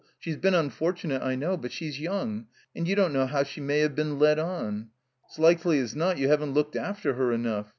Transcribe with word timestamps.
She's 0.17 0.35
been 0.35 0.55
unfortunate, 0.55 1.21
I 1.21 1.35
know; 1.35 1.57
but 1.57 1.71
she's 1.71 1.99
young, 1.99 2.47
and 2.75 2.87
you 2.87 2.95
don't 2.95 3.13
know 3.13 3.27
how 3.27 3.43
she 3.43 3.61
may 3.61 3.81
have 3.81 3.93
been 3.93 4.17
led 4.17 4.39
on. 4.39 4.89
'S 5.29 5.37
likely's 5.37 5.95
not 5.95 6.17
you 6.17 6.27
haven't 6.27 6.55
looked 6.55 6.75
after 6.75 7.13
her 7.13 7.31
enough. 7.31 7.67